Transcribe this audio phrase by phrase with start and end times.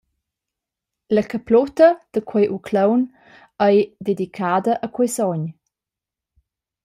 [1.15, 3.01] La caplutta da quei uclaun
[3.67, 5.43] ei dedicada a quei sogn.